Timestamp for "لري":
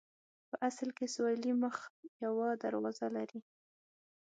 3.15-3.39